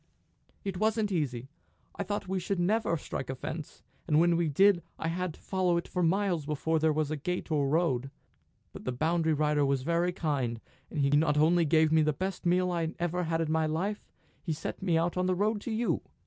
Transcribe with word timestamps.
"It 0.63 0.77
wasn't 0.77 1.11
easy. 1.11 1.47
I 1.95 2.01
thought 2.01 2.27
we 2.27 2.39
should 2.39 2.59
never 2.59 2.97
strike 2.97 3.29
a 3.29 3.35
fence, 3.35 3.83
and 4.07 4.19
when 4.19 4.35
we 4.35 4.49
did 4.49 4.81
I 4.97 5.09
had 5.09 5.35
to 5.35 5.39
follow 5.39 5.77
it 5.77 5.87
for 5.87 6.01
miles 6.01 6.47
before 6.47 6.79
there 6.79 6.91
was 6.91 7.11
a 7.11 7.15
gate 7.15 7.51
or 7.51 7.65
a 7.65 7.69
road. 7.69 8.09
But 8.73 8.85
the 8.85 8.91
boundary 8.93 9.33
rider 9.33 9.63
was 9.63 9.83
very 9.83 10.11
kind; 10.11 10.59
he 10.89 11.11
not 11.11 11.37
only 11.37 11.65
gave 11.65 11.91
me 11.91 12.01
the 12.01 12.13
best 12.13 12.47
meal 12.47 12.71
I 12.71 12.95
ever 12.97 13.25
had 13.25 13.41
in 13.41 13.51
my 13.51 13.67
life; 13.67 14.03
he 14.41 14.53
set 14.53 14.81
me 14.81 14.97
on 14.97 15.27
the 15.27 15.35
road 15.35 15.61
to 15.61 15.71
you." 15.71 16.01